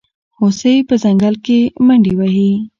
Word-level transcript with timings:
هوسۍ 0.37 0.77
په 0.87 0.95
ځنګل 1.03 1.35
کې 1.45 1.59
منډې 1.85 2.13
وهي. 2.19 2.51